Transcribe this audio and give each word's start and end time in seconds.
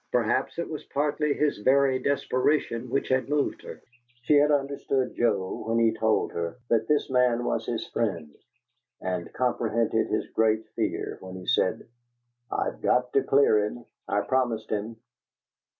Perhaps 0.11 0.57
it 0.57 0.67
was 0.67 0.83
partly 0.85 1.31
his 1.35 1.59
very 1.59 1.99
desperation 1.99 2.89
which 2.89 3.09
had 3.09 3.29
moved 3.29 3.61
her. 3.61 3.83
She 4.23 4.33
had 4.35 4.49
understood 4.51 5.13
Joe, 5.13 5.63
when 5.67 5.77
he 5.77 5.93
told 5.93 6.31
her, 6.31 6.57
that 6.69 6.87
this 6.87 7.07
man 7.11 7.45
was 7.45 7.67
his 7.67 7.85
friend; 7.89 8.33
and 8.99 9.31
comprehended 9.31 10.07
his 10.07 10.25
great 10.29 10.65
fear 10.69 11.19
when 11.21 11.35
he 11.35 11.45
said: 11.45 11.87
"I've 12.51 12.81
got 12.81 13.13
to 13.13 13.21
clear 13.21 13.59
him! 13.63 13.85
I 14.07 14.21
promised 14.21 14.71
him." 14.71 14.95